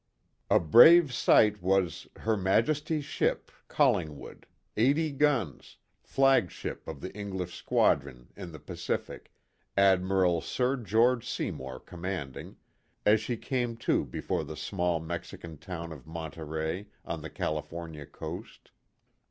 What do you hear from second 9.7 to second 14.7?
Admiral Sir George Seymour commanding," as she came to before the